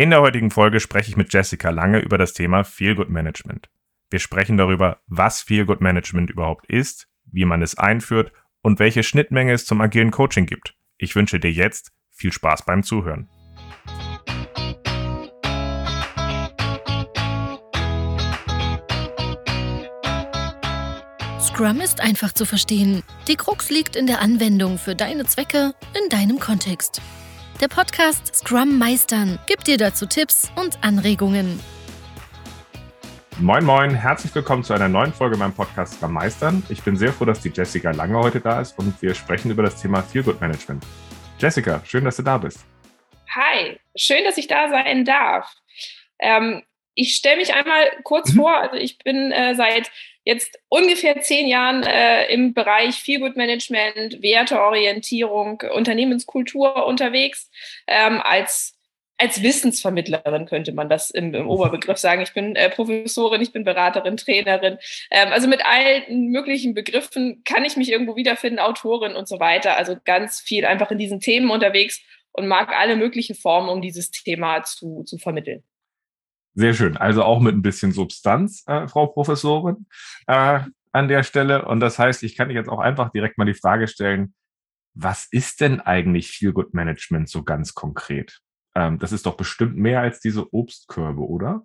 [0.00, 3.68] In der heutigen Folge spreche ich mit Jessica Lange über das Thema Feel Good Management.
[4.08, 8.32] Wir sprechen darüber, was Feel Good Management überhaupt ist, wie man es einführt
[8.62, 10.74] und welche Schnittmenge es zum agilen Coaching gibt.
[10.96, 13.28] Ich wünsche dir jetzt viel Spaß beim Zuhören.
[21.42, 23.02] Scrum ist einfach zu verstehen.
[23.28, 27.02] Die Krux liegt in der Anwendung für deine Zwecke in deinem Kontext.
[27.60, 31.60] Der Podcast Scrum Meistern gibt dir dazu Tipps und Anregungen.
[33.38, 36.62] Moin Moin, herzlich willkommen zu einer neuen Folge meinem Podcast Scrum Meistern.
[36.70, 39.62] Ich bin sehr froh, dass die Jessica Lange heute da ist und wir sprechen über
[39.62, 40.86] das Thema Feel Good Management.
[41.38, 42.64] Jessica, schön, dass du da bist.
[43.28, 45.52] Hi, schön, dass ich da sein darf.
[46.18, 46.62] Ähm,
[46.94, 48.36] ich stelle mich einmal kurz mhm.
[48.36, 48.56] vor.
[48.56, 49.90] Also ich bin äh, seit
[50.24, 57.50] jetzt ungefähr zehn Jahren äh, im Bereich Feelgood Management, Werteorientierung, Unternehmenskultur unterwegs
[57.86, 58.76] ähm, als
[59.20, 62.22] als Wissensvermittlerin könnte man das im, im Oberbegriff sagen.
[62.22, 64.78] Ich bin äh, Professorin, ich bin Beraterin, Trainerin.
[65.10, 69.76] Ähm, also mit allen möglichen Begriffen kann ich mich irgendwo wiederfinden, Autorin und so weiter.
[69.76, 72.00] Also ganz viel einfach in diesen Themen unterwegs
[72.32, 75.62] und mag alle möglichen Formen, um dieses Thema zu, zu vermitteln.
[76.54, 76.96] Sehr schön.
[76.96, 79.86] Also auch mit ein bisschen Substanz, äh, Frau Professorin,
[80.26, 80.60] äh,
[80.92, 81.66] an der Stelle.
[81.66, 84.34] Und das heißt, ich kann jetzt auch einfach direkt mal die Frage stellen,
[84.94, 88.40] was ist denn eigentlich Feel Good Management so ganz konkret?
[88.74, 91.62] Ähm, das ist doch bestimmt mehr als diese Obstkörbe, oder?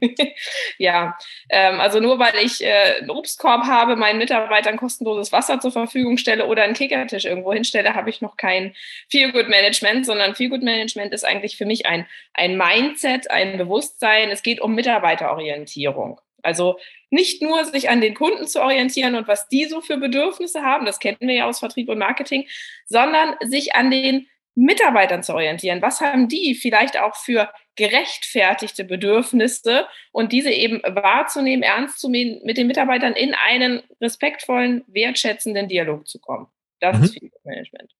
[0.78, 1.16] ja,
[1.48, 6.18] ähm, also nur weil ich äh, einen Obstkorb habe, meinen Mitarbeitern kostenloses Wasser zur Verfügung
[6.18, 8.74] stelle oder einen Kickertisch irgendwo hinstelle, habe ich noch kein
[9.10, 13.58] Feel Good Management, sondern Feel Good Management ist eigentlich für mich ein, ein Mindset, ein
[13.58, 14.30] Bewusstsein.
[14.30, 16.20] Es geht um Mitarbeiterorientierung.
[16.42, 16.78] Also
[17.10, 20.86] nicht nur sich an den Kunden zu orientieren und was die so für Bedürfnisse haben,
[20.86, 22.46] das kennen wir ja aus Vertrieb und Marketing,
[22.86, 25.82] sondern sich an den Mitarbeitern zu orientieren.
[25.82, 27.48] Was haben die vielleicht auch für
[27.78, 34.84] gerechtfertigte Bedürfnisse und diese eben wahrzunehmen, ernst zu nehmen, mit den Mitarbeitern in einen respektvollen,
[34.88, 36.48] wertschätzenden Dialog zu kommen.
[36.80, 37.04] Das mhm.
[37.04, 37.92] ist Feedback Management.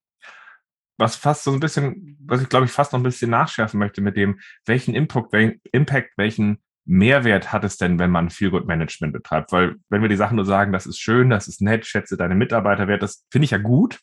[0.99, 4.01] Was fast so ein bisschen, was ich glaube ich fast noch ein bisschen nachschärfen möchte
[4.01, 5.33] mit dem, welchen Impact,
[5.71, 9.53] Impact welchen Mehrwert hat es denn, wenn man Feel Good Management betreibt?
[9.53, 12.35] Weil wenn wir die Sachen nur sagen, das ist schön, das ist nett, schätze deine
[12.35, 14.01] Mitarbeiter wert, das finde ich ja gut.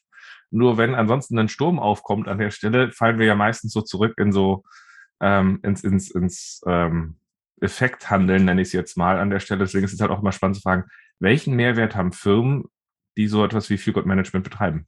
[0.51, 4.13] Nur wenn ansonsten ein Sturm aufkommt an der Stelle, fallen wir ja meistens so zurück
[4.17, 4.63] in so
[5.21, 7.17] ähm, ins, ins, ins ähm,
[7.61, 9.59] Effekthandeln, nenne ich es jetzt mal an der Stelle.
[9.59, 10.85] Deswegen ist es halt auch immer spannend zu fragen,
[11.19, 12.65] welchen Mehrwert haben Firmen,
[13.17, 14.87] die so etwas wie Feel Good Management betreiben?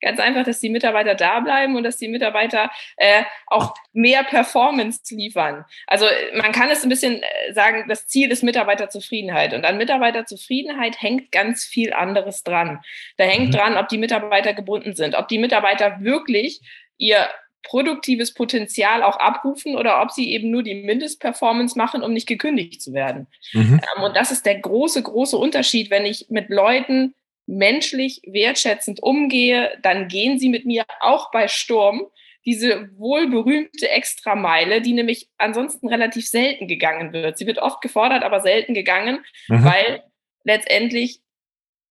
[0.00, 5.00] Ganz einfach, dass die Mitarbeiter da bleiben und dass die Mitarbeiter äh, auch mehr Performance
[5.14, 5.64] liefern.
[5.86, 9.54] Also man kann es ein bisschen äh, sagen, das Ziel ist Mitarbeiterzufriedenheit.
[9.54, 12.80] Und an Mitarbeiterzufriedenheit hängt ganz viel anderes dran.
[13.16, 13.52] Da hängt mhm.
[13.52, 16.60] dran, ob die Mitarbeiter gebunden sind, ob die Mitarbeiter wirklich
[16.96, 17.28] ihr
[17.68, 22.80] produktives Potenzial auch abrufen oder ob sie eben nur die Mindestperformance machen, um nicht gekündigt
[22.80, 23.26] zu werden.
[23.52, 23.80] Mhm.
[23.96, 27.14] Ähm, und das ist der große, große Unterschied, wenn ich mit Leuten
[27.46, 32.06] menschlich wertschätzend umgehe, dann gehen sie mit mir auch bei Sturm
[32.44, 37.36] diese wohlberühmte Extrameile, die nämlich ansonsten relativ selten gegangen wird.
[37.36, 39.64] Sie wird oft gefordert, aber selten gegangen, mhm.
[39.64, 40.02] weil
[40.44, 41.20] letztendlich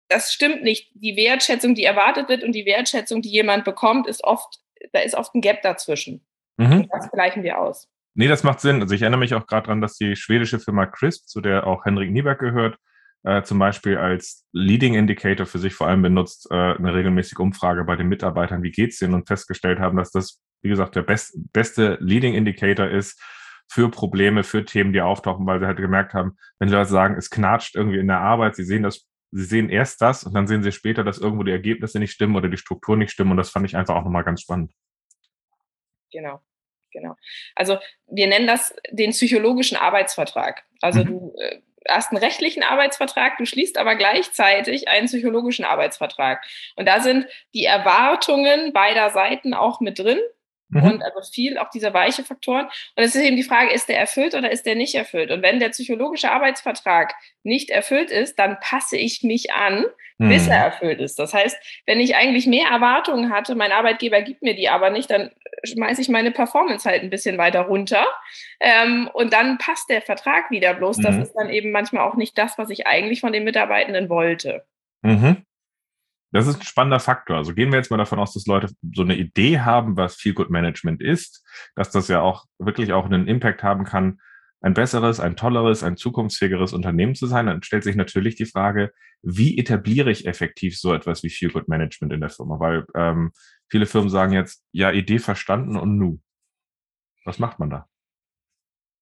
[0.09, 0.89] das stimmt nicht.
[0.93, 4.59] Die Wertschätzung, die erwartet wird und die Wertschätzung, die jemand bekommt, ist oft,
[4.91, 6.25] da ist oft ein Gap dazwischen.
[6.57, 6.81] Mhm.
[6.81, 7.87] Und das gleichen wir aus.
[8.15, 8.81] Nee, das macht Sinn.
[8.81, 11.85] Also ich erinnere mich auch gerade daran, dass die schwedische Firma Crisp, zu der auch
[11.85, 12.77] Henrik Nieberg gehört,
[13.23, 17.83] äh, zum Beispiel als Leading Indicator für sich vor allem benutzt, äh, eine regelmäßige Umfrage
[17.83, 21.37] bei den Mitarbeitern, wie geht's denen und festgestellt haben, dass das, wie gesagt, der best,
[21.53, 23.21] beste Leading Indicator ist
[23.69, 27.29] für Probleme, für Themen, die auftauchen, weil sie halt gemerkt haben, wenn Leute sagen, es
[27.29, 29.05] knatscht irgendwie in der Arbeit, sie sehen das,
[29.37, 32.35] sie sehen erst das und dann sehen sie später, dass irgendwo die Ergebnisse nicht stimmen
[32.35, 34.71] oder die Struktur nicht stimmen und das fand ich einfach auch nochmal ganz spannend.
[36.11, 36.41] Genau.
[36.91, 37.15] Genau.
[37.53, 37.77] Also
[38.07, 40.63] wir nennen das den psychologischen Arbeitsvertrag.
[40.81, 41.07] Also mhm.
[41.07, 46.43] du äh, hast einen rechtlichen Arbeitsvertrag, du schließt aber gleichzeitig einen psychologischen Arbeitsvertrag.
[46.75, 50.19] Und da sind die Erwartungen beider Seiten auch mit drin.
[50.69, 50.83] Mhm.
[50.83, 52.65] Und also viel auch diese weiche Faktoren.
[52.95, 55.31] Und es ist eben die Frage, ist der erfüllt oder ist der nicht erfüllt?
[55.31, 59.85] Und wenn der psychologische Arbeitsvertrag nicht erfüllt ist, dann passe ich mich an,
[60.17, 60.29] mhm.
[60.29, 61.19] bis er erfüllt ist.
[61.19, 65.09] Das heißt, wenn ich eigentlich mehr Erwartungen hatte, mein Arbeitgeber gibt mir die aber nicht,
[65.09, 65.31] dann
[65.63, 68.05] schmeiße ich meine Performance halt ein bisschen weiter runter.
[68.59, 70.73] Ähm, und dann passt der Vertrag wieder.
[70.73, 71.03] Bloß mhm.
[71.03, 74.65] das ist dann eben manchmal auch nicht das, was ich eigentlich von den Mitarbeitenden wollte.
[75.01, 75.43] Mhm.
[76.37, 77.37] Das ist ein spannender Faktor.
[77.37, 80.35] Also gehen wir jetzt mal davon aus, dass Leute so eine Idee haben, was Feel
[80.35, 81.43] Good Management ist,
[81.73, 84.19] dass das ja auch wirklich auch einen Impact haben kann,
[84.61, 87.47] ein besseres, ein tolleres, ein zukunftsfähigeres Unternehmen zu sein.
[87.47, 88.93] Dann stellt sich natürlich die Frage,
[89.23, 92.59] wie etabliere ich effektiv so etwas wie Feel Good Management in der Firma?
[92.59, 93.31] Weil ähm,
[93.67, 96.21] viele Firmen sagen jetzt, ja, Idee verstanden und nu.
[97.25, 97.87] Was macht man da?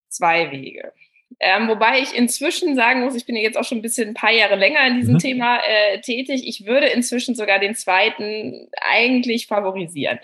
[0.08, 0.94] Zwei Wege.
[1.40, 4.32] Ähm, wobei ich inzwischen sagen muss, ich bin jetzt auch schon ein bisschen ein paar
[4.32, 5.20] Jahre länger in diesem mhm.
[5.20, 6.48] Thema äh, tätig.
[6.48, 10.20] Ich würde inzwischen sogar den zweiten eigentlich favorisieren.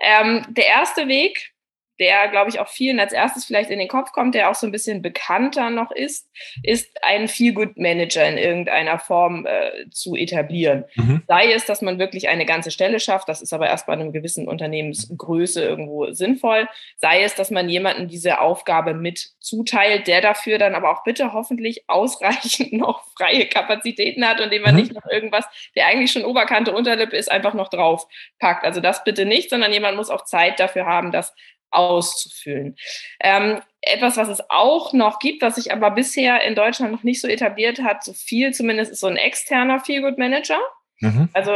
[0.00, 1.52] Ähm, der erste Weg,
[2.00, 4.66] der, glaube ich, auch vielen als erstes vielleicht in den Kopf kommt, der auch so
[4.66, 6.28] ein bisschen bekannter noch ist,
[6.62, 10.84] ist einen Feel-Good-Manager in irgendeiner Form äh, zu etablieren.
[10.94, 11.22] Mhm.
[11.26, 14.12] Sei es, dass man wirklich eine ganze Stelle schafft, das ist aber erst bei einem
[14.12, 16.68] gewissen Unternehmensgröße irgendwo sinnvoll.
[16.96, 21.32] Sei es, dass man jemanden diese Aufgabe mit zuteilt, der dafür dann aber auch bitte
[21.32, 24.80] hoffentlich ausreichend noch freie Kapazitäten hat und dem man mhm.
[24.80, 28.06] nicht noch irgendwas, der eigentlich schon Oberkante, Unterlippe ist, einfach noch drauf
[28.38, 28.64] packt.
[28.64, 31.34] Also das bitte nicht, sondern jemand muss auch Zeit dafür haben, das
[31.70, 32.76] auszufüllen.
[33.20, 37.20] Ähm, etwas, was es auch noch gibt, was sich aber bisher in Deutschland noch nicht
[37.20, 40.58] so etabliert hat, so viel zumindest, ist so ein externer Feelgood Manager.
[41.00, 41.28] Mhm.
[41.32, 41.52] Also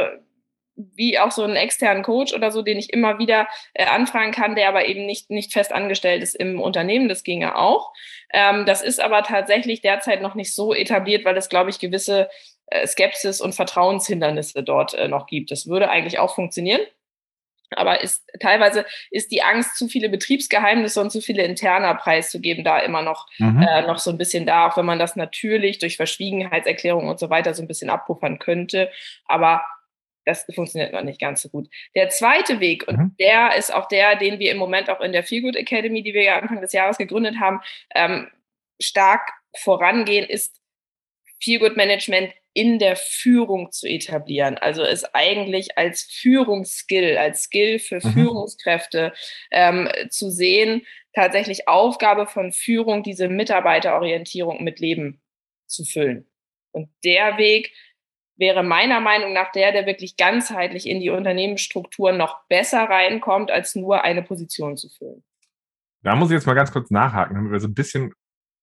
[0.75, 4.55] wie auch so einen externen Coach oder so, den ich immer wieder äh, anfragen kann,
[4.55, 7.08] der aber eben nicht, nicht fest angestellt ist im Unternehmen.
[7.08, 7.93] Das ginge auch.
[8.32, 12.29] Ähm, das ist aber tatsächlich derzeit noch nicht so etabliert, weil es, glaube ich, gewisse
[12.67, 15.50] äh, Skepsis und Vertrauenshindernisse dort äh, noch gibt.
[15.50, 16.81] Das würde eigentlich auch funktionieren.
[17.74, 22.78] Aber ist, teilweise ist die Angst, zu viele Betriebsgeheimnisse und zu viele interner preiszugeben, da
[22.78, 23.62] immer noch, mhm.
[23.62, 27.30] äh, noch so ein bisschen da, auch wenn man das natürlich durch Verschwiegenheitserklärungen und so
[27.30, 28.90] weiter so ein bisschen abpuffern könnte.
[29.26, 29.62] Aber
[30.24, 31.69] das funktioniert noch nicht ganz so gut.
[31.94, 33.16] Der zweite Weg, und mhm.
[33.19, 36.22] der ist auch der, den wir im Moment auch in der Feelgood Academy, die wir
[36.22, 37.60] ja Anfang des Jahres gegründet haben,
[37.94, 38.28] ähm,
[38.80, 40.60] stark vorangehen, ist
[41.42, 44.58] Feelgood Management in der Führung zu etablieren.
[44.58, 48.12] Also es eigentlich als Führungsskill, als Skill für mhm.
[48.12, 49.12] Führungskräfte
[49.50, 50.82] ähm, zu sehen,
[51.14, 55.20] tatsächlich Aufgabe von Führung, diese Mitarbeiterorientierung mit Leben
[55.66, 56.26] zu füllen.
[56.72, 57.72] Und der Weg
[58.37, 63.75] wäre meiner Meinung nach der, der wirklich ganzheitlich in die Unternehmensstrukturen noch besser reinkommt, als
[63.75, 65.22] nur eine Position zu füllen.
[66.02, 68.12] Da muss ich jetzt mal ganz kurz nachhaken, damit wir so ein bisschen,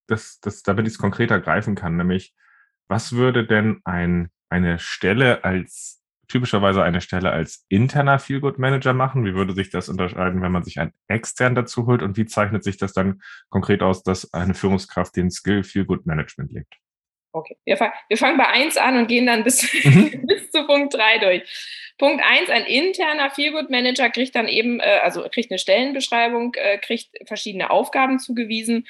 [0.08, 2.34] das, das, damit ich es konkreter greifen kann, nämlich
[2.90, 9.26] was würde denn ein, eine Stelle als, typischerweise eine Stelle als interner Feelgood Manager machen?
[9.26, 12.02] Wie würde sich das unterscheiden, wenn man sich einen extern dazu holt?
[12.02, 16.52] Und wie zeichnet sich das dann konkret aus, dass eine Führungskraft den Skill Feelgood Management
[16.52, 16.74] legt?
[17.32, 20.24] Okay, wir, fang, wir fangen bei eins an und gehen dann bis, mhm.
[20.28, 21.44] bis zu Punkt drei durch.
[22.00, 26.80] Punkt eins: ein interner Feelgood Manager kriegt dann eben, äh, also kriegt eine Stellenbeschreibung, äh,
[26.80, 28.88] kriegt verschiedene Aufgaben zugewiesen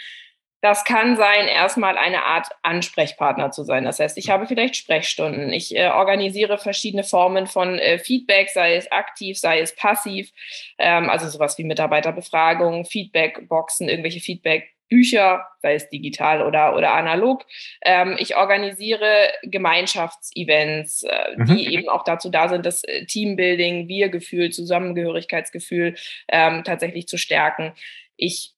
[0.62, 3.86] das kann sein, erstmal eine Art Ansprechpartner zu sein.
[3.86, 5.54] Das heißt, ich habe vielleicht Sprechstunden.
[5.54, 10.32] Ich äh, organisiere verschiedene Formen von äh, Feedback, sei es aktiv, sei es passiv.
[10.78, 17.46] Ähm, also sowas wie Mitarbeiterbefragungen, Feedbackboxen, irgendwelche Feedbackbücher, sei es digital oder, oder analog.
[17.82, 21.46] Ähm, ich organisiere Gemeinschaftsevents, äh, mhm.
[21.46, 25.96] die eben auch dazu da sind, das äh, Teambuilding, Wir-Gefühl, Zusammengehörigkeitsgefühl
[26.28, 27.72] ähm, tatsächlich zu stärken.
[28.18, 28.56] Ich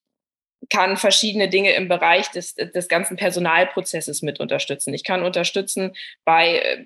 [0.70, 4.94] kann verschiedene Dinge im Bereich des, des ganzen Personalprozesses mit unterstützen.
[4.94, 5.94] Ich kann unterstützen
[6.24, 6.86] bei äh,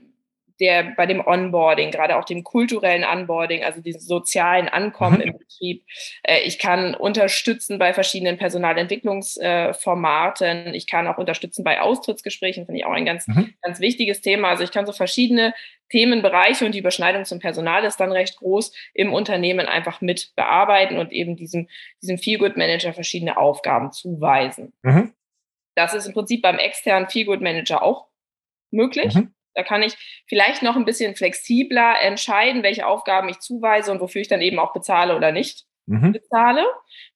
[0.60, 5.24] der, bei dem Onboarding, gerade auch dem kulturellen Onboarding, also diesem sozialen Ankommen mhm.
[5.24, 5.84] im Betrieb.
[6.24, 10.74] Äh, ich kann unterstützen bei verschiedenen Personalentwicklungsformaten.
[10.74, 13.54] Ich kann auch unterstützen bei Austrittsgesprächen, finde ich auch ein ganz, mhm.
[13.62, 14.50] ganz wichtiges Thema.
[14.50, 15.54] Also ich kann so verschiedene
[15.90, 20.98] Themenbereiche und die Überschneidung zum Personal ist dann recht groß, im Unternehmen einfach mit bearbeiten
[20.98, 21.70] und eben diesem,
[22.02, 24.74] diesem Feelgood Manager verschiedene Aufgaben zuweisen.
[24.82, 25.14] Mhm.
[25.76, 28.08] Das ist im Prinzip beim externen Feelgood Manager auch
[28.72, 29.14] möglich.
[29.14, 29.36] Mhm.
[29.56, 29.96] Da kann ich
[30.28, 34.60] vielleicht noch ein bisschen flexibler entscheiden, welche Aufgaben ich zuweise und wofür ich dann eben
[34.60, 36.12] auch bezahle oder nicht mhm.
[36.12, 36.66] bezahle.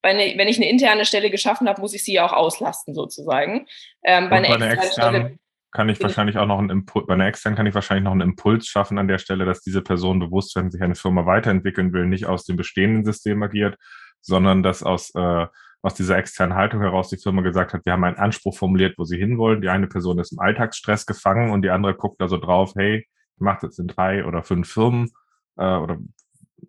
[0.02, 3.68] Weil ne, wenn ich eine interne Stelle geschaffen habe, muss ich sie auch auslasten sozusagen.
[4.04, 5.40] Ähm, bei, einer bei externen Stelle
[5.72, 8.22] kann ich wahrscheinlich auch noch einen Impuls, bei einer externen kann ich wahrscheinlich noch einen
[8.22, 12.08] Impuls schaffen an der Stelle, dass diese Person bewusst, wenn sich eine Firma weiterentwickeln will,
[12.08, 13.78] nicht aus dem bestehenden System agiert,
[14.22, 15.46] sondern dass aus, äh,
[15.82, 19.06] aus dieser externen Haltung heraus die Firma gesagt hat, wir haben einen Anspruch formuliert, wo
[19.06, 19.62] sie hinwollen.
[19.62, 23.08] Die eine Person ist im Alltagsstress gefangen und die andere guckt da so drauf, hey,
[23.36, 25.12] ich mache das in drei oder fünf Firmen
[25.58, 26.00] äh, oder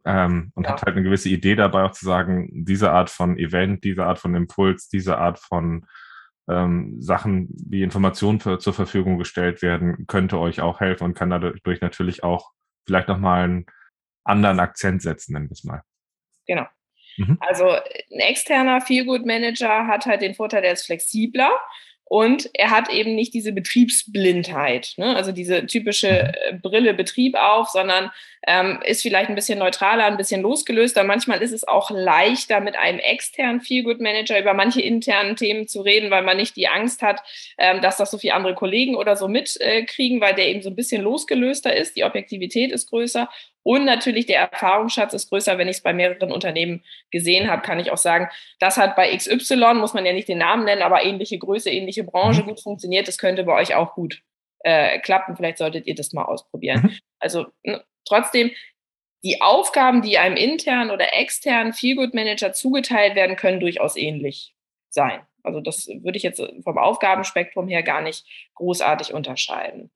[0.05, 0.71] ähm, und ja.
[0.71, 4.19] hat halt eine gewisse Idee dabei auch zu sagen, diese Art von Event, diese Art
[4.19, 5.87] von Impuls, diese Art von
[6.49, 11.31] ähm, Sachen, wie Informationen für, zur Verfügung gestellt werden, könnte euch auch helfen und kann
[11.31, 12.53] dadurch natürlich auch
[12.87, 13.67] vielleicht nochmal einen
[14.25, 15.83] anderen Akzent setzen, nennen wir es mal.
[16.47, 16.67] Genau.
[17.17, 17.39] Mhm.
[17.41, 21.51] Also ein externer Feelgood Manager hat halt den Vorteil, der ist flexibler
[22.13, 25.15] und er hat eben nicht diese Betriebsblindheit, ne?
[25.15, 26.09] also diese typische
[26.51, 26.57] mhm.
[26.57, 28.11] äh, Brille Betrieb auf, sondern
[28.49, 31.05] ähm, ist vielleicht ein bisschen neutraler, ein bisschen losgelöster.
[31.05, 35.83] Manchmal ist es auch leichter, mit einem externen Feelgood Manager über manche internen Themen zu
[35.83, 37.21] reden, weil man nicht die Angst hat,
[37.59, 40.71] ähm, dass das so viele andere Kollegen oder so mitkriegen, äh, weil der eben so
[40.71, 41.97] ein bisschen losgelöster ist.
[41.97, 43.29] Die Objektivität ist größer.
[43.63, 47.79] Und natürlich der Erfahrungsschatz ist größer, wenn ich es bei mehreren Unternehmen gesehen habe, kann
[47.79, 51.05] ich auch sagen, das hat bei XY, muss man ja nicht den Namen nennen, aber
[51.05, 52.49] ähnliche Größe, ähnliche Branche mhm.
[52.49, 53.07] gut funktioniert.
[53.07, 54.23] Das könnte bei euch auch gut
[54.61, 55.37] äh, klappen.
[55.37, 56.83] Vielleicht solltet ihr das mal ausprobieren.
[56.83, 56.99] Mhm.
[57.19, 58.51] Also ne, trotzdem,
[59.23, 64.55] die Aufgaben, die einem internen oder externen Feelgood Manager zugeteilt werden, können durchaus ähnlich
[64.89, 65.21] sein.
[65.43, 69.91] Also das würde ich jetzt vom Aufgabenspektrum her gar nicht großartig unterscheiden.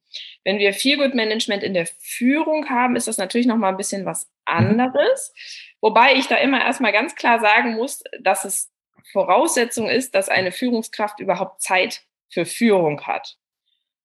[0.44, 4.04] Wenn wir Feelgood Management in der Führung haben, ist das natürlich noch mal ein bisschen
[4.06, 4.56] was mhm.
[4.56, 5.34] anderes.
[5.80, 8.72] Wobei ich da immer erstmal ganz klar sagen muss, dass es
[9.12, 13.36] Voraussetzung ist, dass eine Führungskraft überhaupt Zeit für Führung hat.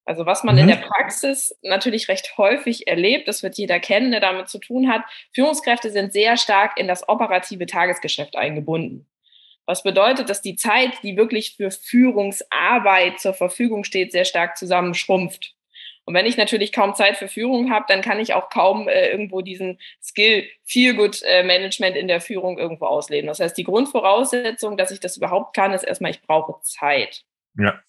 [0.04, 0.62] Also was man mhm.
[0.62, 4.90] in der Praxis natürlich recht häufig erlebt, das wird jeder kennen, der damit zu tun
[4.90, 5.02] hat,
[5.34, 9.06] Führungskräfte sind sehr stark in das operative Tagesgeschäft eingebunden.
[9.70, 15.54] Was bedeutet, dass die Zeit, die wirklich für Führungsarbeit zur Verfügung steht, sehr stark zusammenschrumpft.
[16.04, 19.10] Und wenn ich natürlich kaum Zeit für Führung habe, dann kann ich auch kaum äh,
[19.10, 23.28] irgendwo diesen Skill Feel Good äh, Management in der Führung irgendwo ausleben.
[23.28, 27.22] Das heißt, die Grundvoraussetzung, dass ich das überhaupt kann, ist erstmal, ich brauche Zeit.
[27.56, 27.80] Ja.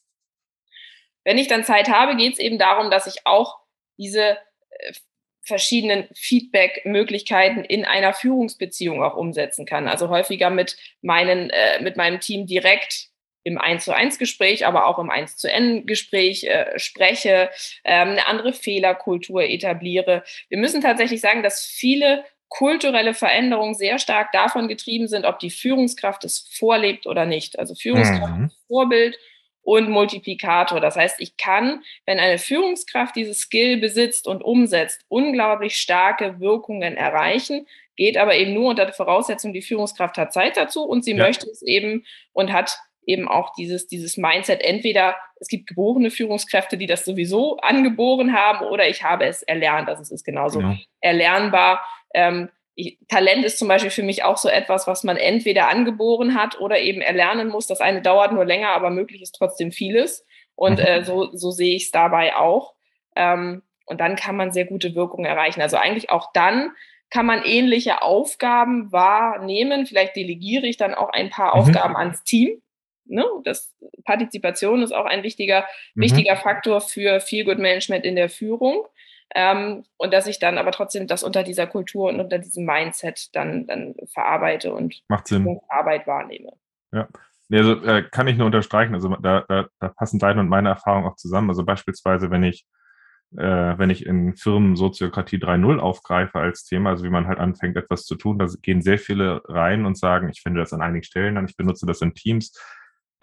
[1.23, 3.57] Wenn ich dann Zeit habe, geht es eben darum, dass ich auch
[3.97, 4.37] diese
[4.69, 4.93] äh,
[5.43, 9.87] verschiedenen Feedback-Möglichkeiten in einer Führungsbeziehung auch umsetzen kann.
[9.87, 13.09] Also häufiger mit meinen, äh, mit meinem Team direkt
[13.43, 17.49] im 1 zu 1 Gespräch, aber auch im 1 zu N Gespräch äh, spreche,
[17.83, 20.23] ähm, eine andere Fehlerkultur etabliere.
[20.49, 25.49] Wir müssen tatsächlich sagen, dass viele kulturelle Veränderungen sehr stark davon getrieben sind, ob die
[25.49, 27.57] Führungskraft es vorlebt oder nicht.
[27.57, 28.51] Also Führungskraft mhm.
[28.67, 29.17] Vorbild
[29.63, 30.79] und Multiplikator.
[30.79, 36.97] Das heißt, ich kann, wenn eine Führungskraft dieses Skill besitzt und umsetzt, unglaublich starke Wirkungen
[36.97, 41.11] erreichen, geht aber eben nur unter der Voraussetzung, die Führungskraft hat Zeit dazu und sie
[41.11, 41.23] ja.
[41.23, 42.03] möchte es eben
[42.33, 44.61] und hat eben auch dieses, dieses Mindset.
[44.63, 49.89] Entweder es gibt geborene Führungskräfte, die das sowieso angeboren haben, oder ich habe es erlernt.
[49.89, 50.77] Also es ist genauso ja.
[50.99, 51.85] erlernbar.
[52.13, 52.49] Ähm,
[53.07, 56.79] Talent ist zum Beispiel für mich auch so etwas, was man entweder angeboren hat oder
[56.79, 57.67] eben erlernen muss.
[57.67, 60.25] Das eine dauert nur länger, aber möglich ist trotzdem vieles.
[60.55, 60.85] Und mhm.
[60.85, 62.73] äh, so, so sehe ich es dabei auch.
[63.15, 65.61] Ähm, und dann kann man sehr gute Wirkung erreichen.
[65.61, 66.71] Also eigentlich auch dann
[67.09, 69.85] kann man ähnliche Aufgaben wahrnehmen.
[69.85, 71.61] Vielleicht delegiere ich dann auch ein paar mhm.
[71.61, 72.61] Aufgaben ans Team.
[73.05, 73.25] Ne?
[73.43, 73.75] Das
[74.05, 76.03] Partizipation ist auch ein wichtiger, mhm.
[76.03, 78.85] wichtiger Faktor für Feel Good Management in der Führung.
[79.33, 83.33] Ähm, und dass ich dann aber trotzdem das unter dieser Kultur und unter diesem Mindset
[83.33, 85.01] dann, dann verarbeite und.
[85.69, 86.51] Arbeit wahrnehme.
[86.91, 87.07] Ja.
[87.51, 88.93] Also äh, kann ich nur unterstreichen.
[88.93, 91.49] Also da, da, da passen deine und meine Erfahrungen auch zusammen.
[91.49, 92.65] Also beispielsweise, wenn ich
[93.37, 97.77] äh, wenn ich in Firmen Soziokratie 3.0 aufgreife als Thema, also wie man halt anfängt,
[97.77, 101.03] etwas zu tun, da gehen sehr viele rein und sagen, ich finde das an einigen
[101.03, 102.53] Stellen an, ich benutze das in Teams,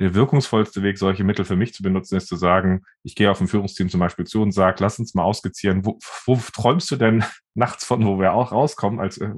[0.01, 3.41] der wirkungsvollste Weg, solche Mittel für mich zu benutzen, ist zu sagen, ich gehe auf
[3.41, 6.97] ein Führungsteam zum Beispiel zu und sage, lass uns mal ausgezieren, wo, wo träumst du
[6.97, 7.25] denn
[7.55, 9.31] nachts von, wo wir auch rauskommen, als äh,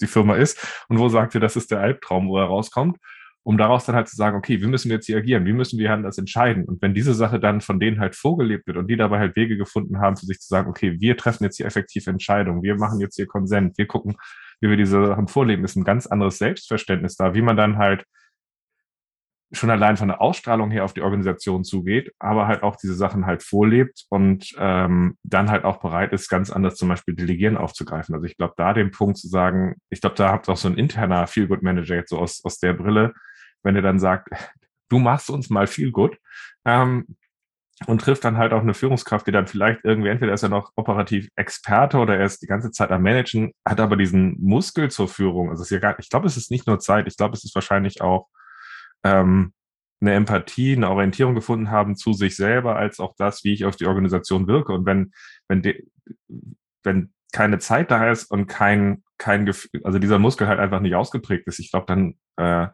[0.00, 2.98] die Firma ist, und wo sagt ihr, das ist der Albtraum, wo er rauskommt,
[3.44, 5.78] um daraus dann halt zu sagen, okay, wie müssen wir jetzt hier agieren, wie müssen
[5.78, 6.64] wir das entscheiden?
[6.64, 9.58] Und wenn diese Sache dann von denen halt vorgelebt wird und die dabei halt Wege
[9.58, 13.00] gefunden haben, für sich zu sagen, okay, wir treffen jetzt hier effektiv Entscheidungen, wir machen
[13.00, 14.16] jetzt hier Konsent, wir gucken,
[14.60, 18.06] wie wir diese Sachen vorleben, ist ein ganz anderes Selbstverständnis da, wie man dann halt
[19.54, 23.26] schon allein von der Ausstrahlung her auf die Organisation zugeht, aber halt auch diese Sachen
[23.26, 28.14] halt vorlebt und ähm, dann halt auch bereit ist, ganz anders zum Beispiel Delegieren aufzugreifen.
[28.14, 30.68] Also ich glaube, da den Punkt zu sagen, ich glaube, da habt ihr auch so
[30.68, 33.14] ein interner Feel-Good-Manager jetzt so aus, aus der Brille,
[33.62, 34.28] wenn er dann sagt,
[34.88, 36.18] du machst uns mal gut
[36.64, 37.16] ähm,
[37.86, 40.72] und trifft dann halt auch eine Führungskraft, die dann vielleicht irgendwie, entweder ist er noch
[40.76, 45.08] operativ Experte oder er ist die ganze Zeit am Managen, hat aber diesen Muskel zur
[45.08, 45.50] Führung.
[45.50, 47.44] Also es ist ja gar, ich glaube, es ist nicht nur Zeit, ich glaube, es
[47.44, 48.28] ist wahrscheinlich auch
[49.04, 49.52] ähm,
[50.00, 53.76] eine Empathie, eine Orientierung gefunden haben zu sich selber, als auch das, wie ich auf
[53.76, 54.72] die Organisation wirke.
[54.72, 55.12] Und wenn,
[55.48, 55.86] wenn, de,
[56.82, 60.94] wenn keine Zeit da ist und kein, kein Gefühl, also dieser Muskel halt einfach nicht
[60.94, 62.68] ausgeprägt ist, ich glaube, dann äh,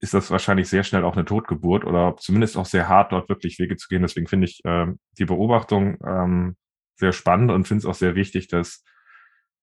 [0.00, 3.58] ist das wahrscheinlich sehr schnell auch eine Totgeburt oder zumindest auch sehr hart, dort wirklich
[3.58, 4.02] Wege zu gehen.
[4.02, 4.86] Deswegen finde ich äh,
[5.18, 6.56] die Beobachtung ähm,
[6.96, 8.84] sehr spannend und finde es auch sehr wichtig, dass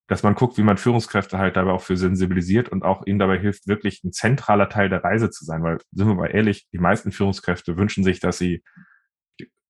[0.08, 3.38] dass man guckt, wie man Führungskräfte halt dabei auch für sensibilisiert und auch ihnen dabei
[3.38, 5.62] hilft, wirklich ein zentraler Teil der Reise zu sein.
[5.62, 8.62] Weil, sind wir mal ehrlich, die meisten Führungskräfte wünschen sich, dass sie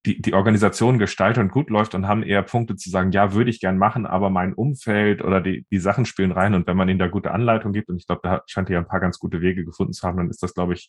[0.06, 3.50] die, die Organisation gestaltet und gut läuft und haben eher Punkte zu sagen, ja, würde
[3.50, 6.54] ich gern machen, aber mein Umfeld oder die, die Sachen spielen rein.
[6.54, 8.86] Und wenn man ihnen da gute Anleitung gibt, und ich glaube, da scheint ja ein
[8.86, 10.88] paar ganz gute Wege gefunden zu haben, dann ist das, glaube ich,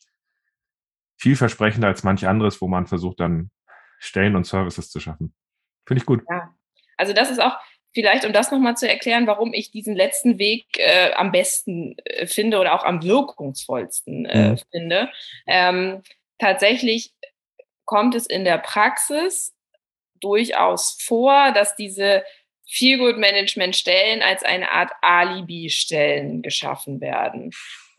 [1.20, 3.50] vielversprechender als manch anderes, wo man versucht, dann
[3.98, 5.34] Stellen und Services zu schaffen.
[5.88, 6.24] Finde ich gut.
[6.30, 6.54] Ja,
[6.98, 7.58] also das ist auch,
[7.98, 12.28] vielleicht, um das nochmal zu erklären, warum ich diesen letzten Weg äh, am besten äh,
[12.28, 14.60] finde oder auch am wirkungsvollsten äh, mhm.
[14.72, 15.10] finde.
[15.48, 16.04] Ähm,
[16.38, 17.12] tatsächlich
[17.86, 19.56] kommt es in der Praxis
[20.22, 22.24] durchaus vor, dass diese
[22.68, 27.52] Feel-Good-Management-Stellen als eine Art Alibi-Stellen geschaffen werden.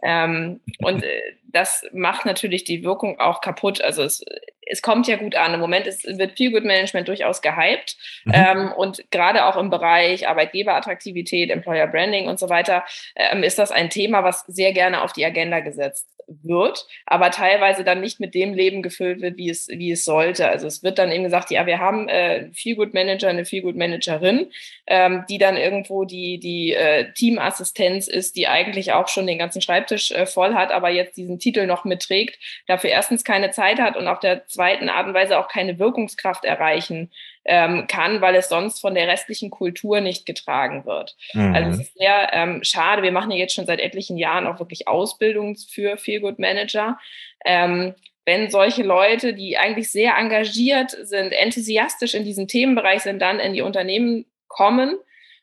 [0.04, 3.80] Ähm, und äh, das macht natürlich die Wirkung auch kaputt.
[3.80, 4.24] Also es,
[4.70, 5.54] es kommt ja gut an.
[5.54, 7.96] Im Moment ist, wird Feel Good Management durchaus gehypt.
[8.24, 8.32] Mhm.
[8.34, 12.84] Ähm, und gerade auch im Bereich Arbeitgeberattraktivität, Employer Branding und so weiter,
[13.16, 16.06] ähm, ist das ein Thema, was sehr gerne auf die Agenda gesetzt
[16.42, 20.48] wird, aber teilweise dann nicht mit dem Leben gefüllt wird, wie es, wie es sollte.
[20.48, 23.62] Also es wird dann eben gesagt, ja, wir haben äh, Feel Good Manager, eine Feel
[23.62, 24.50] Good Managerin,
[24.86, 29.62] ähm, die dann irgendwo die, die äh, Teamassistenz ist, die eigentlich auch schon den ganzen
[29.62, 33.96] Schreibtisch äh, voll hat, aber jetzt diesen Titel noch mitträgt, dafür erstens keine Zeit hat
[33.96, 37.10] und auf der zweiten Art und Weise auch keine Wirkungskraft erreichen
[37.48, 41.16] ähm, kann, weil es sonst von der restlichen Kultur nicht getragen wird.
[41.32, 41.54] Mhm.
[41.54, 43.02] Also es ist sehr ähm, schade.
[43.02, 46.98] Wir machen ja jetzt schon seit etlichen Jahren auch wirklich Ausbildung für Feel Good Manager.
[47.46, 47.94] Ähm,
[48.26, 53.54] wenn solche Leute, die eigentlich sehr engagiert sind, enthusiastisch in diesem Themenbereich sind, dann in
[53.54, 54.98] die Unternehmen kommen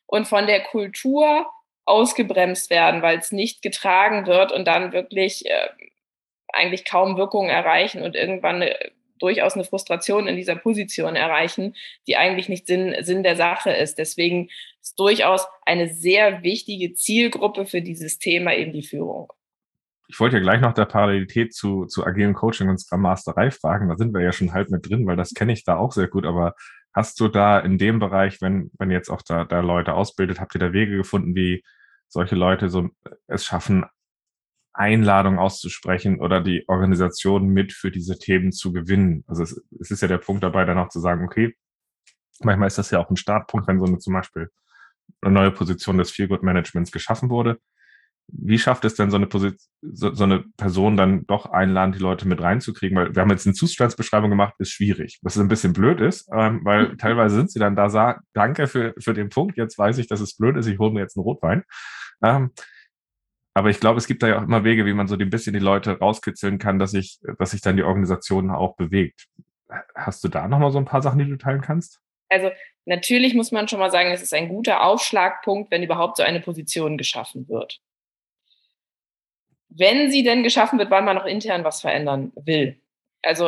[0.05, 1.47] und von der Kultur
[1.85, 5.69] ausgebremst werden, weil es nicht getragen wird und dann wirklich äh,
[6.53, 8.75] eigentlich kaum Wirkung erreichen und irgendwann eine
[9.19, 11.75] durchaus eine Frustration in dieser Position erreichen,
[12.07, 13.97] die eigentlich nicht Sinn, Sinn der Sache ist.
[13.97, 14.49] Deswegen
[14.81, 19.31] ist durchaus eine sehr wichtige Zielgruppe für dieses Thema eben die Führung.
[20.07, 23.89] Ich wollte ja gleich noch der Parallelität zu, zu agilen Coaching und Scrum Masterei fragen.
[23.89, 26.07] Da sind wir ja schon halb mit drin, weil das kenne ich da auch sehr
[26.07, 26.25] gut.
[26.25, 26.53] Aber
[26.93, 30.53] hast du da in dem Bereich, wenn, wenn jetzt auch da, da Leute ausbildet, habt
[30.55, 31.63] ihr da Wege gefunden, wie
[32.07, 32.89] solche Leute so
[33.27, 33.85] es schaffen,
[34.77, 39.23] Einladung auszusprechen oder die Organisation mit für diese Themen zu gewinnen.
[39.27, 41.55] Also es, es ist ja der Punkt dabei, dann auch zu sagen, okay,
[42.41, 44.49] manchmal ist das ja auch ein Startpunkt, wenn so eine zum Beispiel
[45.21, 47.59] eine neue Position des Feel Good Managements geschaffen wurde.
[48.27, 51.99] Wie schafft es denn so eine, Position, so, so, eine Person dann doch einladen, die
[51.99, 52.97] Leute mit reinzukriegen?
[52.97, 55.19] Weil wir haben jetzt eine Zustandsbeschreibung gemacht, ist schwierig.
[55.21, 56.97] Was ein bisschen blöd ist, ähm, weil mhm.
[56.97, 60.21] teilweise sind sie dann da, sagen, danke für, für den Punkt, jetzt weiß ich, dass
[60.21, 61.63] es blöd ist, ich hole mir jetzt einen Rotwein.
[62.23, 62.49] Ähm,
[63.55, 65.53] aber ich glaube, es gibt da ja auch immer Wege, wie man so ein bisschen
[65.53, 69.27] die Leute rauskitzeln kann, dass sich, dass sich dann die Organisation auch bewegt.
[69.95, 72.01] Hast du da nochmal so ein paar Sachen, die du teilen kannst?
[72.27, 72.51] Also
[72.83, 76.41] natürlich muss man schon mal sagen, es ist ein guter Aufschlagpunkt, wenn überhaupt so eine
[76.41, 77.79] Position geschaffen wird.
[79.69, 82.77] Wenn sie denn geschaffen wird, weil man noch intern was verändern will.
[83.21, 83.47] Also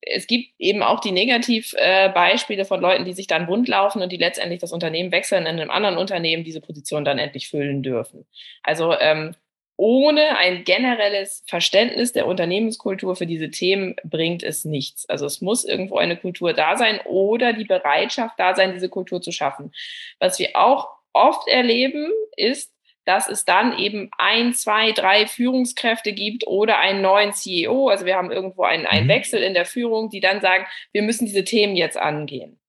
[0.00, 4.16] es gibt eben auch die Negativbeispiele von Leuten, die sich dann wund laufen und die
[4.16, 8.26] letztendlich das Unternehmen wechseln in einem anderen Unternehmen diese Position dann endlich füllen dürfen.
[8.62, 9.36] Also ähm,
[9.82, 15.08] ohne ein generelles Verständnis der Unternehmenskultur für diese Themen bringt es nichts.
[15.08, 19.20] Also es muss irgendwo eine Kultur da sein oder die Bereitschaft da sein, diese Kultur
[19.20, 19.72] zu schaffen.
[20.20, 22.72] Was wir auch oft erleben, ist,
[23.06, 27.88] dass es dann eben ein, zwei, drei Führungskräfte gibt oder einen neuen CEO.
[27.88, 29.10] Also wir haben irgendwo einen, einen mhm.
[29.10, 32.61] Wechsel in der Führung, die dann sagen, wir müssen diese Themen jetzt angehen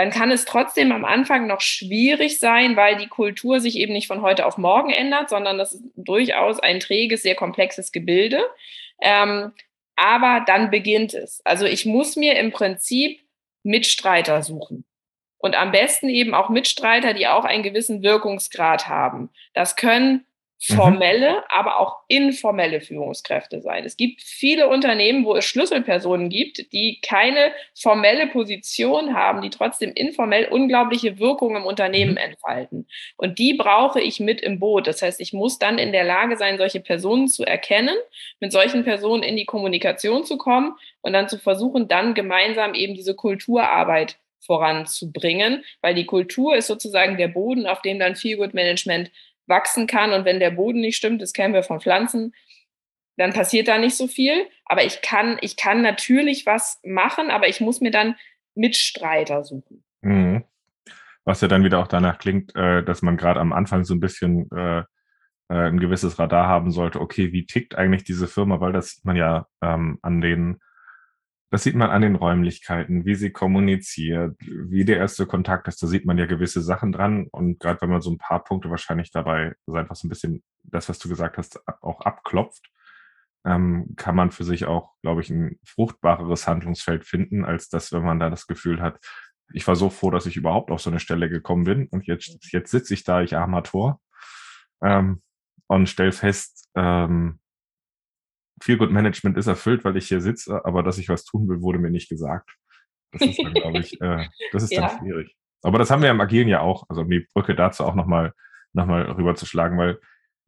[0.00, 4.06] dann kann es trotzdem am Anfang noch schwierig sein, weil die Kultur sich eben nicht
[4.06, 8.42] von heute auf morgen ändert, sondern das ist durchaus ein träges, sehr komplexes Gebilde.
[9.02, 9.52] Ähm,
[9.96, 11.42] aber dann beginnt es.
[11.44, 13.20] Also ich muss mir im Prinzip
[13.62, 14.86] Mitstreiter suchen.
[15.36, 19.28] Und am besten eben auch Mitstreiter, die auch einen gewissen Wirkungsgrad haben.
[19.52, 20.24] Das können.
[20.62, 21.44] Formelle, mhm.
[21.48, 23.84] aber auch informelle Führungskräfte sein.
[23.84, 29.92] Es gibt viele Unternehmen, wo es Schlüsselpersonen gibt, die keine formelle Position haben, die trotzdem
[29.94, 32.18] informell unglaubliche Wirkung im Unternehmen mhm.
[32.18, 32.86] entfalten.
[33.16, 34.86] Und die brauche ich mit im Boot.
[34.86, 37.96] Das heißt, ich muss dann in der Lage sein, solche Personen zu erkennen,
[38.38, 42.94] mit solchen Personen in die Kommunikation zu kommen und dann zu versuchen, dann gemeinsam eben
[42.94, 48.54] diese Kulturarbeit voranzubringen, weil die Kultur ist sozusagen der Boden, auf dem dann Feel Good
[48.54, 49.10] Management
[49.50, 50.12] wachsen kann.
[50.12, 52.32] Und wenn der Boden nicht stimmt, das kennen wir von Pflanzen,
[53.18, 54.46] dann passiert da nicht so viel.
[54.64, 58.16] Aber ich kann, ich kann natürlich was machen, aber ich muss mir dann
[58.54, 59.84] Mitstreiter suchen.
[60.00, 60.44] Mhm.
[61.24, 64.00] Was ja dann wieder auch danach klingt, äh, dass man gerade am Anfang so ein
[64.00, 64.78] bisschen äh,
[65.50, 69.04] äh, ein gewisses Radar haben sollte, okay, wie tickt eigentlich diese Firma, weil das sieht
[69.04, 70.60] man ja ähm, an den
[71.50, 75.82] das sieht man an den Räumlichkeiten, wie sie kommuniziert, wie der erste Kontakt ist.
[75.82, 77.26] Da sieht man ja gewisse Sachen dran.
[77.32, 80.44] Und gerade wenn man so ein paar Punkte wahrscheinlich dabei so einfach so ein bisschen
[80.62, 82.70] das, was du gesagt hast, auch abklopft,
[83.44, 88.04] ähm, kann man für sich auch, glaube ich, ein fruchtbareres Handlungsfeld finden, als das, wenn
[88.04, 89.00] man da das Gefühl hat,
[89.52, 91.88] ich war so froh, dass ich überhaupt auf so eine Stelle gekommen bin.
[91.88, 94.00] Und jetzt, jetzt sitze ich da, ich armer Tor,
[94.82, 95.22] ähm,
[95.66, 97.40] und stell fest, ähm,
[98.62, 101.62] Feel Good Management ist erfüllt, weil ich hier sitze, aber dass ich was tun will,
[101.62, 102.50] wurde mir nicht gesagt.
[103.12, 104.88] Das ist dann, glaube ich, äh, das ist ja.
[104.88, 105.34] dann schwierig.
[105.62, 108.32] Aber das haben wir im Agilen ja auch, also um die Brücke dazu auch nochmal
[108.72, 109.98] noch mal rüberzuschlagen, weil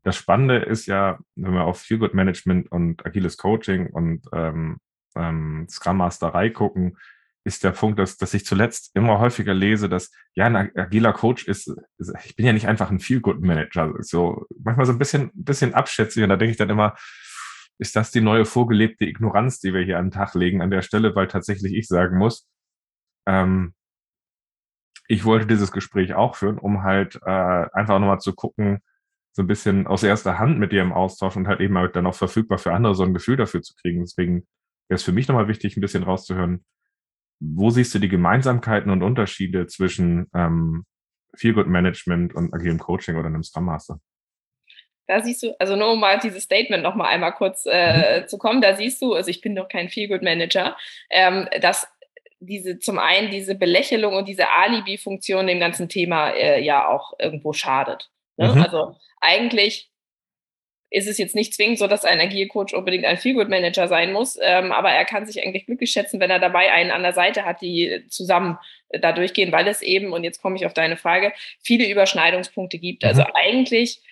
[0.05, 4.79] das Spannende ist ja, wenn wir auf Feel Good Management und agiles Coaching und ähm,
[5.15, 6.97] ähm, Scrum Masterei gucken,
[7.45, 11.47] ist der Punkt, dass, dass ich zuletzt immer häufiger lese, dass ja ein agiler Coach
[11.49, 15.45] ist, ist ich bin ja nicht einfach ein Feel-Good-Manager, so manchmal so ein bisschen, ein
[15.45, 16.95] bisschen abschätzig und da denke ich dann immer,
[17.79, 20.83] ist das die neue vorgelebte Ignoranz, die wir hier an den Tag legen an der
[20.83, 22.49] Stelle, weil tatsächlich ich sagen muss,
[23.27, 23.75] ähm,
[25.09, 27.31] ich wollte dieses Gespräch auch führen, um halt äh,
[27.73, 28.81] einfach nochmal zu gucken,
[29.33, 32.07] so ein bisschen aus erster Hand mit dir im Austausch und halt eben halt dann
[32.07, 34.01] auch verfügbar für andere so ein Gefühl dafür zu kriegen.
[34.01, 34.47] Deswegen
[34.89, 36.65] wäre es für mich nochmal wichtig, ein bisschen rauszuhören,
[37.41, 40.85] wo siehst du die Gemeinsamkeiten und Unterschiede zwischen ähm,
[41.35, 44.01] Feel Good Management und agilem Coaching oder einem Scrum Master?
[45.07, 48.29] Da siehst du, also nur um mal dieses Statement noch mal einmal kurz äh, mhm.
[48.29, 50.77] zu kommen, da siehst du, also ich bin doch kein Feel Good Manager,
[51.11, 51.87] ähm, dass
[52.41, 57.53] diese zum einen diese Belächelung und diese Alibi-Funktion dem ganzen Thema äh, ja auch irgendwo
[57.53, 58.11] schadet.
[58.37, 58.49] Ne?
[58.49, 58.63] Mhm.
[58.63, 59.93] Also eigentlich
[60.93, 64.73] ist es jetzt nicht zwingend so, dass ein Agile-Coach unbedingt ein Feelgood-Manager sein muss, ähm,
[64.73, 67.63] aber er kann sich eigentlich glücklich schätzen, wenn er dabei einen an der Seite hat,
[67.63, 68.59] die zusammen
[68.91, 72.79] äh, da durchgehen, weil es eben, und jetzt komme ich auf deine Frage, viele Überschneidungspunkte
[72.79, 73.05] gibt.
[73.05, 73.27] Also mhm.
[73.27, 74.03] Also eigentlich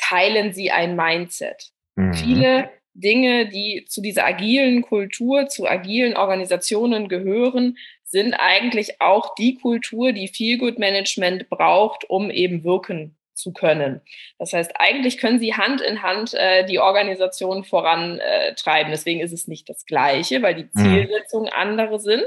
[0.00, 1.70] teilen sie ein Mindset.
[1.96, 2.14] Mhm.
[2.14, 9.54] Viele Dinge, die zu dieser agilen Kultur, zu agilen Organisationen gehören, sind eigentlich auch die
[9.54, 14.00] Kultur, die Feelgood Management braucht, um eben wirken zu können.
[14.38, 18.90] Das heißt, eigentlich können sie Hand in Hand äh, die Organisation vorantreiben.
[18.90, 20.78] Deswegen ist es nicht das Gleiche, weil die mhm.
[20.78, 21.58] Zielsetzungen mhm.
[21.58, 22.26] andere sind,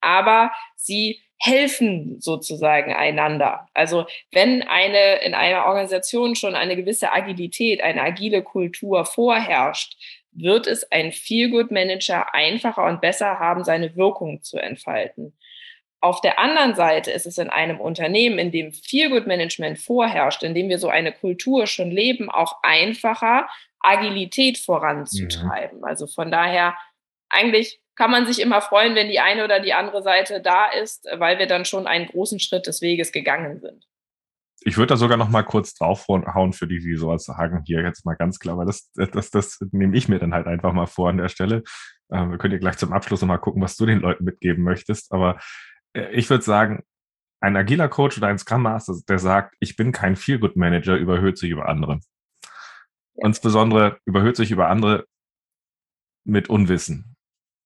[0.00, 3.66] aber sie helfen sozusagen einander.
[3.72, 9.96] Also wenn eine in einer Organisation schon eine gewisse Agilität, eine agile Kultur vorherrscht,
[10.32, 15.32] wird es ein Feel-Good-Manager einfacher und besser haben, seine Wirkung zu entfalten.
[16.02, 20.68] Auf der anderen Seite ist es in einem Unternehmen, in dem Feel-Good-Management vorherrscht, in dem
[20.68, 23.48] wir so eine Kultur schon leben, auch einfacher,
[23.80, 25.78] Agilität voranzutreiben.
[25.78, 25.84] Mhm.
[25.84, 26.76] Also von daher,
[27.28, 31.06] eigentlich kann man sich immer freuen, wenn die eine oder die andere Seite da ist,
[31.18, 33.86] weil wir dann schon einen großen Schritt des Weges gegangen sind.
[34.62, 37.62] Ich würde da sogar noch mal kurz draufhauen für die, die sowas sagen.
[37.66, 40.72] Hier jetzt mal ganz klar, weil das, das, das nehme ich mir dann halt einfach
[40.72, 41.62] mal vor an der Stelle.
[42.10, 44.62] Äh, wir können ja gleich zum Abschluss noch mal gucken, was du den Leuten mitgeben
[44.64, 45.12] möchtest.
[45.12, 45.38] Aber
[45.92, 46.84] ich würde sagen,
[47.40, 51.38] ein agiler Coach oder ein Scrum Master, der sagt, ich bin kein Feel-Good Manager, überhöht
[51.38, 52.00] sich über andere.
[53.14, 53.26] Ja.
[53.26, 55.06] Insbesondere überhöht sich über andere
[56.24, 57.16] mit Unwissen.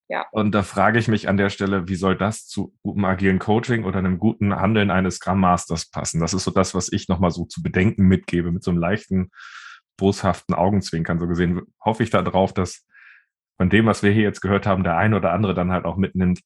[0.09, 0.27] Ja.
[0.33, 3.85] Und da frage ich mich an der Stelle, wie soll das zu gutem agilen Coaching
[3.85, 6.21] oder einem guten Handeln eines Scrum Masters passen?
[6.21, 9.31] Das ist so das, was ich nochmal so zu bedenken mitgebe, mit so einem leichten,
[9.97, 11.19] boshaften Augenzwinkern.
[11.19, 12.87] So gesehen hoffe ich darauf, dass
[13.57, 15.97] von dem, was wir hier jetzt gehört haben, der eine oder andere dann halt auch
[15.97, 16.41] mitnimmt,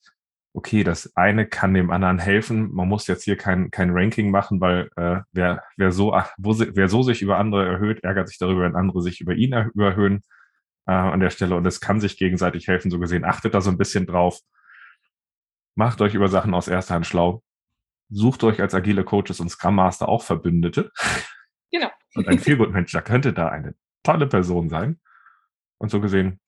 [0.59, 2.75] okay, das eine kann dem anderen helfen.
[2.75, 7.05] Man muss jetzt hier kein, kein Ranking machen, weil äh, wer, wer, so, wer so
[7.05, 10.25] sich über andere erhöht, ärgert sich darüber, wenn andere sich über ihn überhöhen
[10.87, 11.55] äh, an der Stelle.
[11.55, 13.25] Und es kann sich gegenseitig helfen, so gesehen.
[13.25, 14.41] Achtet da so ein bisschen drauf.
[15.77, 17.45] Macht euch über Sachen aus erster Hand schlau.
[18.11, 20.91] Sucht euch als agile Coaches und Scrum Master auch Verbündete.
[21.71, 21.91] Genau.
[22.15, 24.99] Und ein Feelgood-Manager könnte da eine tolle Person sein.
[25.77, 26.41] Und so gesehen,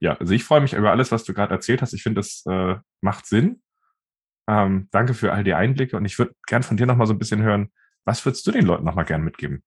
[0.00, 1.92] ja, also ich freue mich über alles, was du gerade erzählt hast.
[1.92, 3.62] Ich finde, das äh, macht Sinn.
[4.48, 7.12] Ähm, danke für all die Einblicke und ich würde gern von dir noch mal so
[7.12, 7.70] ein bisschen hören,
[8.04, 9.62] was würdest du den Leuten noch mal gern mitgeben?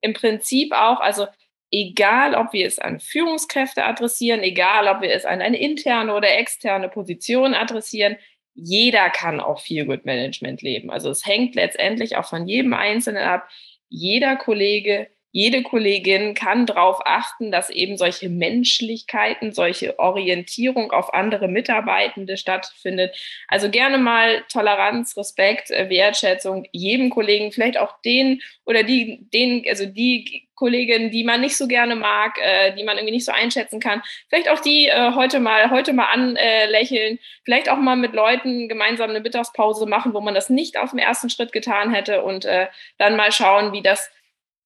[0.00, 1.28] Im Prinzip auch, also
[1.70, 6.36] egal ob wir es an Führungskräfte adressieren, egal ob wir es an eine interne oder
[6.36, 8.16] externe Position adressieren,
[8.54, 10.90] jeder kann auch viel Good Management leben.
[10.90, 13.48] Also es hängt letztendlich auch von jedem Einzelnen ab.
[13.88, 21.48] Jeder Kollege, jede Kollegin kann darauf achten, dass eben solche Menschlichkeiten, solche Orientierung auf andere
[21.48, 23.16] Mitarbeitende stattfindet.
[23.48, 29.64] Also gerne mal Toleranz, Respekt, äh, Wertschätzung jedem Kollegen, vielleicht auch den oder die, den,
[29.68, 33.32] also die Kollegin, die man nicht so gerne mag, äh, die man irgendwie nicht so
[33.32, 34.02] einschätzen kann.
[34.28, 37.18] Vielleicht auch die äh, heute mal, heute mal anlächeln.
[37.44, 41.00] Vielleicht auch mal mit Leuten gemeinsam eine Mittagspause machen, wo man das nicht auf dem
[41.00, 42.68] ersten Schritt getan hätte und äh,
[42.98, 44.12] dann mal schauen, wie das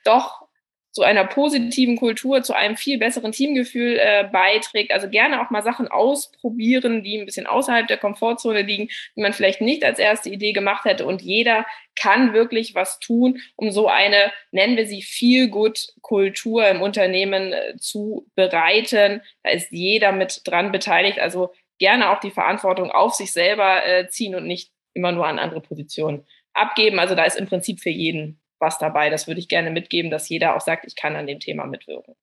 [0.04, 0.47] doch
[0.90, 4.92] zu einer positiven Kultur, zu einem viel besseren Teamgefühl äh, beiträgt.
[4.92, 9.33] Also gerne auch mal Sachen ausprobieren, die ein bisschen außerhalb der Komfortzone liegen, die man
[9.33, 11.07] vielleicht nicht als erste Idee gemacht hätte.
[11.07, 16.66] Und jeder kann wirklich was tun, um so eine, nennen wir sie, viel gut Kultur
[16.68, 19.22] im Unternehmen äh, zu bereiten.
[19.42, 21.18] Da ist jeder mit dran beteiligt.
[21.18, 25.38] Also gerne auch die Verantwortung auf sich selber äh, ziehen und nicht immer nur an
[25.38, 26.98] andere Positionen abgeben.
[26.98, 29.10] Also da ist im Prinzip für jeden was dabei.
[29.10, 32.14] Das würde ich gerne mitgeben, dass jeder auch sagt, ich kann an dem Thema mitwirken.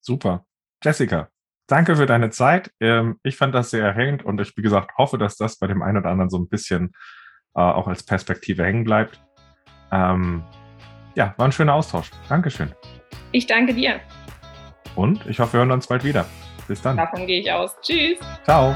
[0.00, 0.46] Super.
[0.84, 1.28] Jessica,
[1.66, 2.70] danke für deine Zeit.
[2.80, 5.82] Ähm, ich fand das sehr erhellend und ich, wie gesagt, hoffe, dass das bei dem
[5.82, 6.92] einen oder anderen so ein bisschen
[7.54, 9.20] äh, auch als Perspektive hängen bleibt.
[9.90, 10.44] Ähm,
[11.14, 12.10] ja, war ein schöner Austausch.
[12.28, 12.72] Dankeschön.
[13.32, 14.00] Ich danke dir.
[14.94, 16.26] Und ich hoffe, wir hören uns bald wieder.
[16.68, 16.96] Bis dann.
[16.96, 17.74] Davon gehe ich aus.
[17.80, 18.18] Tschüss.
[18.44, 18.74] Ciao.